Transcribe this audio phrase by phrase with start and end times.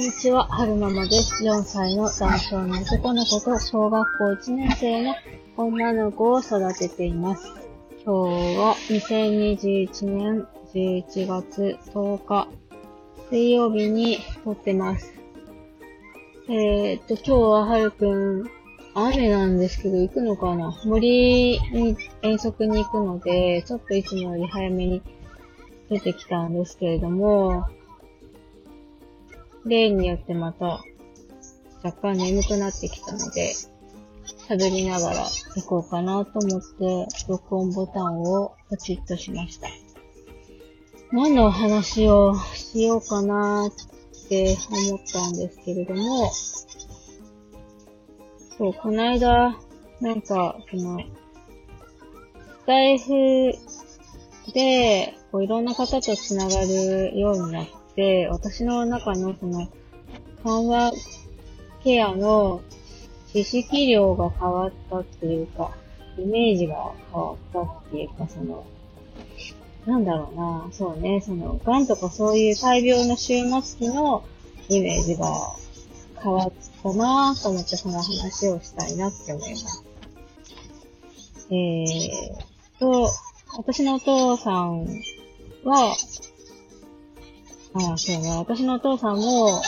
[0.00, 1.44] にちは、はるままです。
[1.44, 5.14] 4歳の男性の男の子と小学校1年生の
[5.58, 7.52] 女の子を育てています。
[8.02, 12.48] 今日は2021年11月10日
[13.28, 15.12] 水曜日に撮ってます。
[16.48, 18.50] えー、っと、今日ははるくん
[18.94, 20.74] 雨なんですけど行くのかな？
[20.86, 25.02] 森に遠足に行くので、ちょっといつもより早めに
[25.90, 27.66] 出てきたんですけれども、
[29.66, 30.82] 例によってまた
[31.82, 33.54] 若干眠くなってきたので、
[34.48, 39.68] 喋りながら行こうかなと思って、録音ボタンをポチッとしました。
[41.12, 44.56] 何のお話をしようかなって
[44.88, 46.30] 思ったんですけれども、
[48.58, 49.56] そう、この間、
[50.00, 51.06] なんか、その、ス
[52.66, 53.52] タイフ
[54.52, 57.66] で、こういろんな方と繋がるようになっ、
[58.30, 59.68] 私の中のその、
[60.44, 60.92] 緩和
[61.82, 62.62] ケアの
[63.32, 65.72] 知識量が変わったっていうか、
[66.18, 68.66] イメージが変わったっていうか、その、
[69.86, 74.24] なんだろうな、そうね、その、癌とかそういう大病の終末期の
[74.68, 75.26] イメージが
[76.22, 79.84] 変わったなぁと思ってその話をしたいなって思います。
[81.50, 83.10] えーと、
[83.56, 84.86] 私のお父さん
[85.64, 85.96] は、
[87.74, 88.30] ああ、そうね。
[88.36, 89.62] 私のお父さんも、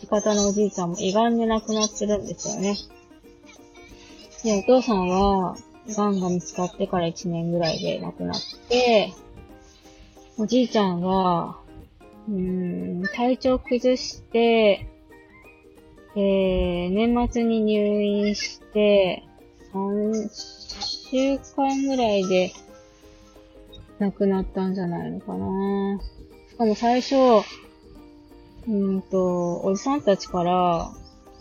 [0.00, 2.76] 父方のおじいちゃんも胃がんで亡くなってるんですよね。
[4.44, 5.56] で、お父さんは、
[5.88, 9.12] 癌が見つかってから1年ぐらいで亡くなって、
[10.36, 11.58] おじいちゃんは、
[12.28, 14.86] うーん、体調崩して、
[16.14, 19.24] えー、年末に入院して、
[19.72, 20.28] 3
[21.10, 22.52] 週間ぐらいで
[23.98, 26.00] 亡くなったんじゃないのかな
[26.58, 27.14] かも最初、
[28.66, 30.90] うんと、おじさんたちから、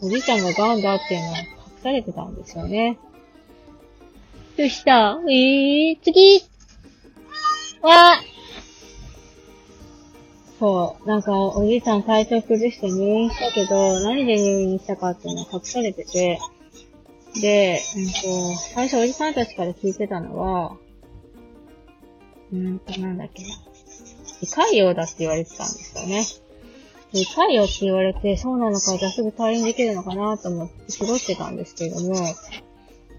[0.01, 1.45] おじいちゃんが癌だっていうのは隠
[1.81, 2.99] されてたんですよね。
[4.55, 6.39] どうしたえー、次
[7.81, 8.21] わ
[10.59, 16.39] そう、なんか、おじいちゃん体調崩して入院したけど、何で入院したかっていうのは隠されてて、
[17.41, 20.77] で、うんと、最初おじさんたちから聞いてたのは、
[22.53, 23.49] うんと、なんだっけな。
[24.41, 26.25] 胃潰瘍だって言われてたんですよね。
[27.13, 32.15] 胃潰瘍って言われて、そうなのか、じゃあすぐ退院できるのかなと思って過ごしてたんですけれども、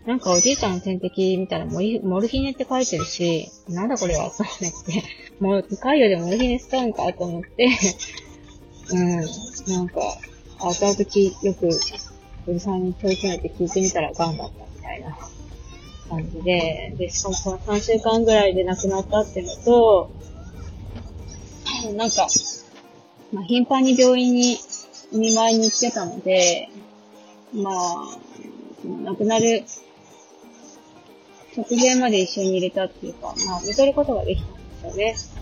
[0.07, 1.81] なんかおじいちゃんの点滴見たらモ
[2.21, 5.03] ルヒネって書いてるし、なんだこれはと思って、
[5.41, 7.69] もう胃潰瘍でモルヒネ使うんかと思って、
[8.91, 9.17] うん、
[9.73, 10.01] なんか、
[10.61, 10.97] 後々
[11.43, 11.69] よく、
[12.47, 15.19] おじさんに問い詰めて聞いてみたら癌だったみたいな
[16.09, 20.11] 感じで、で、しかもその3週間ぐらいで亡くなったっていうのと、
[21.95, 22.27] なんか、
[23.33, 24.59] まあ、頻繁に病院に
[25.13, 26.69] 見舞いに行ってたので、
[27.55, 28.19] まあ、
[29.05, 29.65] 亡くなる
[31.57, 35.39] 直前まで一緒に入れたっていうか、まあ、見とることができたんですよね。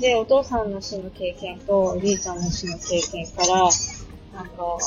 [0.00, 3.68] で、お父さんの死の経験とおじいちゃんの死の経験から、
[4.34, 4.78] なんか、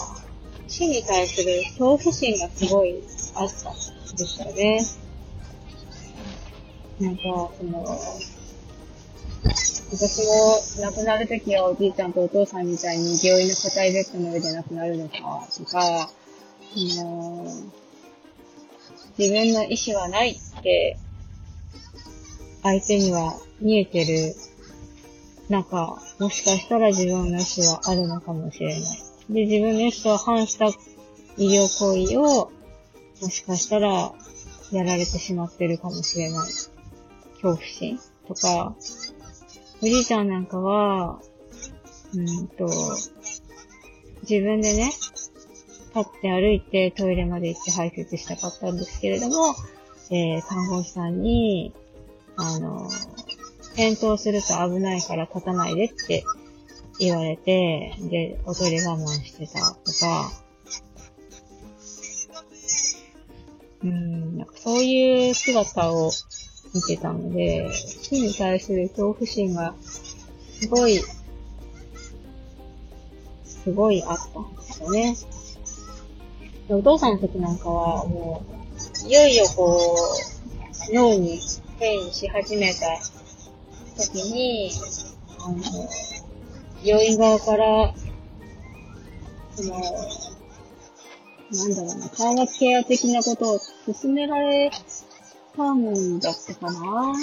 [0.68, 3.04] 死に対する恐怖心がすごい
[3.36, 3.74] あったん
[4.16, 4.82] ですよね。
[7.00, 8.00] なんか、その、
[9.98, 15.16] 私も亡くなるときはおじいちゃんとお父さんみたいに病院の硬いベッドの上で亡くなるのか、
[15.58, 16.10] とか、あ
[16.76, 17.48] の
[19.18, 20.98] 自分の意思はないって、
[22.62, 24.36] 相手には見えてる
[25.48, 28.82] 中、もしかしたら自分の意思はあるのかもしれない。
[29.30, 30.66] で、自分の意思と反した
[31.38, 32.52] 医療行為を、
[33.22, 34.12] もしかしたら
[34.74, 36.52] やられてしまってるかもしれない。
[37.42, 37.98] 恐怖心
[38.28, 38.76] とか、
[39.82, 41.20] おじいちゃんなんかは、
[42.14, 42.68] うんと、
[44.30, 44.92] 自分でね、
[45.96, 49.56] 立って歩いてトイレまで行って排泄したかったんですけれども、
[50.12, 51.74] えー、看護師さんに、
[52.38, 52.88] あの、
[53.74, 56.24] 転倒すると危ないから立たないでって
[57.00, 60.32] 言われて、で、おトイレ我慢してたとか、
[63.84, 66.12] うん、なんかそういう姿を
[66.76, 69.74] 見てたので、死に対する恐怖心が、
[70.60, 71.00] すごい、
[73.46, 75.16] すごいあったんですよね。
[76.68, 78.44] お父さんの時なんかは、も
[79.06, 79.96] う、いよいよこ
[80.92, 81.40] う、脳に
[81.80, 83.00] 変異し始めた
[83.98, 84.72] 時に、
[85.40, 85.62] あの、
[86.84, 87.94] 病院側から、
[89.56, 89.80] その、
[91.52, 93.60] なんだろうな、緩和ケア的なことを
[93.94, 94.72] 進められ
[95.56, 97.14] たんだったかな？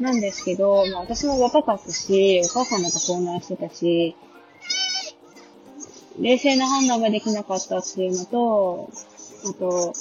[0.00, 4.16] なんですけど、まあ私も若かったし、お母さんなんか混乱してたし、
[6.18, 8.90] 冷静な判断ができなかったっていうのと、
[9.48, 9.94] あと、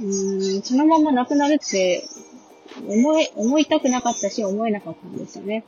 [0.00, 2.04] うーん、そのまま亡くなるって
[2.86, 5.64] 思い、思いたくなかったし、思えなかったんですよね。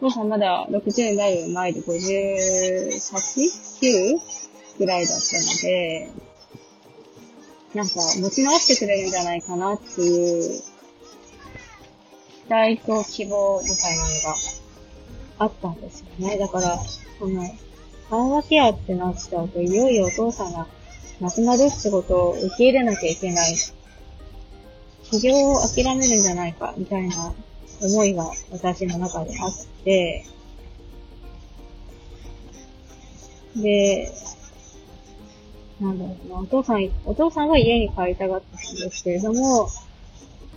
[0.00, 4.18] お父さんまだ60になる前で 58?9?
[4.78, 6.08] ぐらいだったので、
[7.74, 10.60] なんか持ち直してくれるんじゃないかなっていう
[12.46, 14.34] 期待と希望みたいなのが
[15.38, 16.36] あったんですよね。
[16.36, 16.78] だから、
[17.18, 17.44] この、
[18.10, 20.66] 緩和ケアってなっちゃうと、いよいよお父さんが
[21.20, 23.54] 亡くなるってことを受け入れなきゃいけない。
[23.54, 27.32] 治療を諦めるんじゃないか、みたいな
[27.80, 29.52] 思いが私の中であっ
[29.84, 30.24] て、
[33.56, 34.12] で、
[35.80, 39.68] なんだろうな、お父さん、お父さんは家に帰りたがったんですけれども、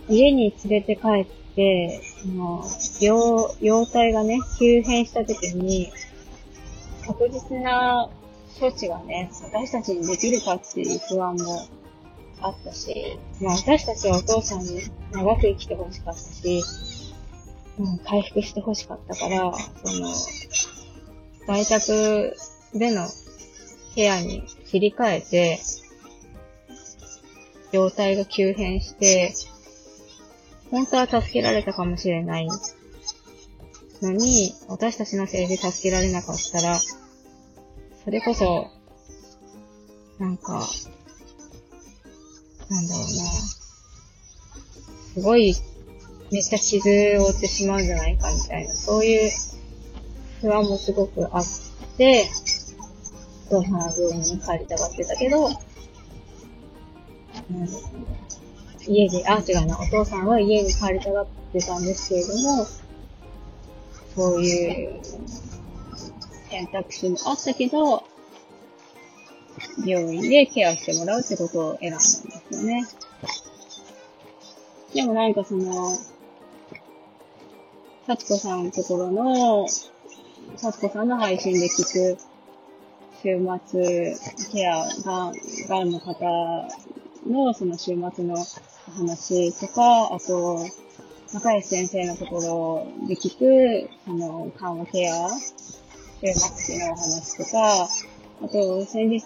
[0.08, 2.64] 家に連れて帰って、あの、
[3.00, 5.90] 病、容態がね、急変した時に、
[7.06, 8.10] 確実な
[8.58, 11.66] 処置がね、私たちにできるかっていう不安も
[12.40, 14.82] あったし、まあ私たちはお父さんに
[15.12, 16.62] 長く生きてほしかったし、
[17.78, 19.52] うん、回復してほしかったから、
[19.84, 20.14] その、
[21.46, 22.36] 在宅
[22.74, 23.06] での
[23.94, 24.42] ケアに
[24.74, 25.60] 切り替えて、
[27.72, 29.32] 状態が急変して、
[30.72, 32.48] 本当は助けられたかもしれない
[34.02, 36.80] のに、私たちのせいで助けられなかったら、
[38.04, 38.68] それこそ、
[40.18, 40.66] なんか、
[42.68, 43.08] なんだろうな。
[45.14, 45.54] すごい、
[46.32, 46.88] めっちゃ傷
[47.20, 49.30] を負ってしまうんじゃないかみたいな、そういう
[50.40, 51.44] 不安もすごくあっ
[51.96, 52.28] て、
[53.50, 55.52] お父さんは病院に帰りたがってたけど、うん、
[58.86, 62.66] 家で、あ、違うな、お父さんは家に帰りたがってたんですけれども、
[64.14, 65.00] そういう
[66.50, 68.04] 選択肢もあったけど、
[69.84, 72.86] 病院でケアしてもらうってことを選んだんですよね。
[74.94, 75.96] でもなんかその、
[78.06, 79.66] 幸子さんのところの、
[80.56, 82.18] 幸子さんの配信で聞く、
[83.24, 84.16] 週末
[84.52, 85.32] ケアが、
[85.66, 86.68] がんの方
[87.26, 88.36] のその週末の
[88.98, 90.58] 話とか、あと、
[91.32, 95.30] 中西先生のところで聞く、あの、緩和ケア、
[96.20, 97.88] 週末のお話とか、
[98.42, 99.24] あと、先日、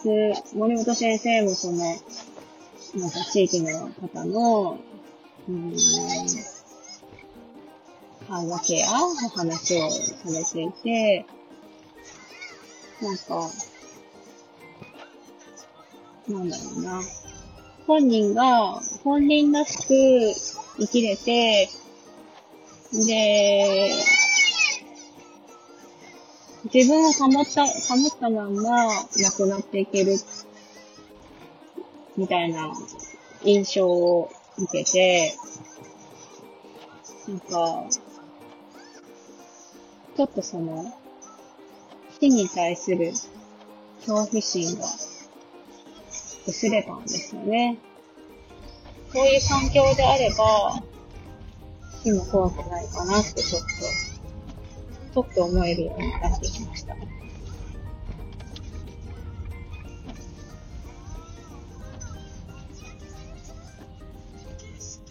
[0.54, 4.78] 森本先生もその、なんか地域の方の、
[5.48, 5.74] うん、
[8.28, 11.26] 緩和ケアの話をされていて、
[13.02, 13.50] なんか、
[16.28, 17.00] なんだろうな。
[17.86, 19.88] 本人が、本人らしく
[20.78, 21.68] 生きれて、
[22.92, 23.92] で、
[26.72, 30.16] 自分を保った、保ったまんま亡くなっていける、
[32.16, 32.72] みたいな
[33.44, 35.34] 印象を受けて、
[37.26, 37.84] なんか、
[40.16, 40.92] ちょっとその、
[42.20, 43.12] 死に対する
[44.00, 44.86] 恐怖心が
[46.48, 47.78] 薄れたんですよね。
[49.12, 50.82] そういう環境であれば、
[52.02, 53.68] 死も怖くないかなってちょっと
[55.14, 56.96] ちょっと思えるようになってきました。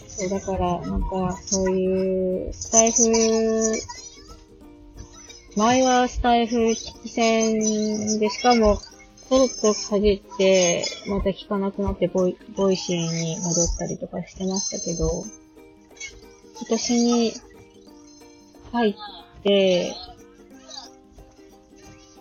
[0.08, 3.04] そう、だから、なんか、そういう、スタエフ、
[5.56, 8.80] 前はスタエフ聞き専で、しかも、
[9.30, 15.26] コロッとかじって、また聞かなくなってボイ、 Voicy に戻ったりとかしてましたけど、
[16.60, 17.34] 今年に
[18.72, 18.96] 入っ
[19.44, 19.94] て、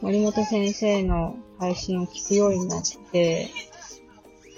[0.02, 2.82] 森本先生の配信を聞くようになっ
[3.12, 3.48] て、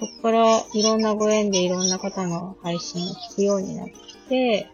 [0.01, 3.89] そこからいろんなご縁でいろんな方の配信を聞くようになっ
[4.29, 4.69] て、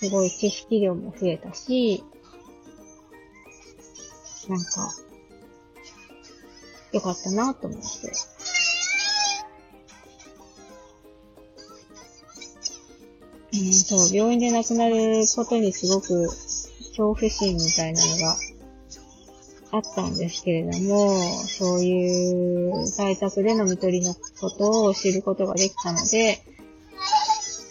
[0.00, 2.04] すごい知識量も増えたし、
[4.48, 4.92] なんか、
[6.92, 7.86] よかったなと思って。
[13.54, 18.36] うん、そう、病院で亡くなることにすごく恐怖心みたいなのが
[19.72, 26.42] あったんですけれども、そういう在宅での見取りのことを知ることができたので、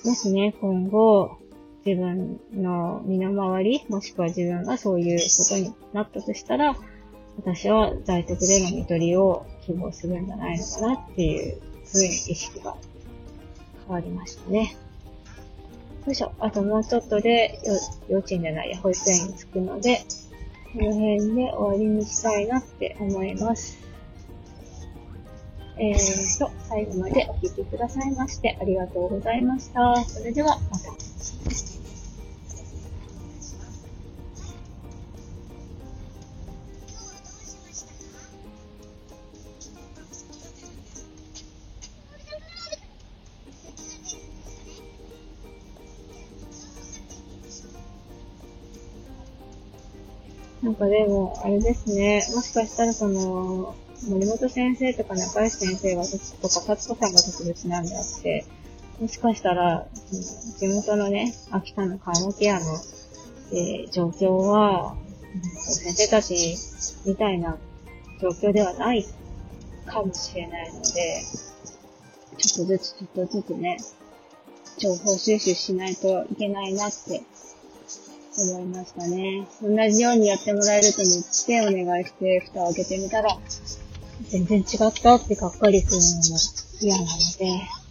[0.03, 1.37] もしね、今後、
[1.85, 6.75] 自分の身の回り、もしくは自分がそういうことになったとしたら、
[7.38, 11.61] 私は在宅での見取りを希望するんじゃないのかなっていう
[11.91, 12.75] 風に意識が
[13.88, 14.75] 変わりましたね。
[16.05, 16.31] よいしょ。
[16.39, 17.59] あともうちょっとで、
[18.09, 20.01] 幼稚園じゃない、保育園に着くので、
[20.73, 23.77] この辺で終わりにしたいなって思います。
[25.77, 29.95] えーと、最後までお聴きくださいましてありがとうございました。
[30.05, 31.80] それではまた。
[50.71, 52.25] なんかでも、あれですね。
[52.33, 53.75] もしかしたらその、
[54.07, 56.11] 森本先生とか中石先生がと
[56.47, 58.45] か、達子さんが特別なんであって、
[59.01, 59.85] もしかしたら、
[60.57, 62.65] 地元のね、秋田のカーケアの、
[63.51, 64.95] えー、状況は、
[65.57, 66.55] 先生たち
[67.05, 67.57] みたいな
[68.21, 69.05] 状況ではない
[69.85, 71.21] かもしれないので、
[72.37, 73.77] ちょっとずつちょっとずつね、
[74.77, 77.23] 情報収集しないといけないなって
[78.38, 79.47] 思いましたね。
[79.61, 83.38] 同じようにやってもらえると思ってお願いして蓋を開けてみたら、
[84.29, 86.39] 全然違ったってがっかりするのも
[86.79, 87.07] 嫌なの
[87.38, 87.81] で、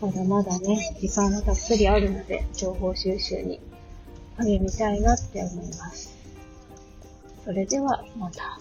[0.00, 3.60] まだまだね、時間がたっぷりあるので、情報収集に
[4.36, 6.16] 励みたいなって思います。
[7.44, 8.60] それでは、また。